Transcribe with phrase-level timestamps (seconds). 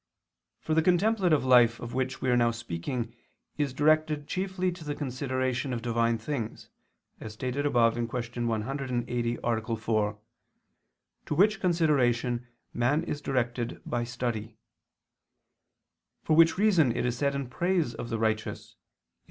[0.59, 3.13] For the contemplative life of which we are now speaking
[3.59, 6.69] is directed chiefly to the consideration of divine things,
[7.19, 8.47] as stated above (Q.
[8.47, 9.75] 180, A.
[9.75, 10.17] 4),
[11.27, 14.57] to which consideration man is directed by study;
[16.23, 18.75] for which reason it is said in praise of the righteous (Ps.